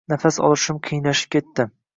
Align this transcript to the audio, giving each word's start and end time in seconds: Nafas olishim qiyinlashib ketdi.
Nafas 0.11 0.39
olishim 0.47 0.81
qiyinlashib 0.89 1.33
ketdi. 1.37 1.71